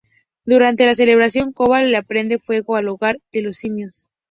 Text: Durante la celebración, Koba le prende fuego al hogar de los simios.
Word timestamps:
Durante 0.45 0.87
la 0.87 0.95
celebración, 0.95 1.53
Koba 1.53 1.83
le 1.83 2.01
prende 2.01 2.39
fuego 2.39 2.75
al 2.75 2.87
hogar 2.87 3.17
de 3.31 3.43
los 3.43 3.57
simios. 3.57 4.07